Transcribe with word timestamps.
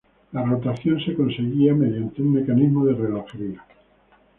La 0.31 0.41
rotación 0.43 0.99
se 0.99 1.13
conseguía 1.13 1.75
mediante 1.75 2.23
un 2.23 2.33
mecanismo 2.33 2.87
de 2.87 2.95
relojería. 2.95 3.63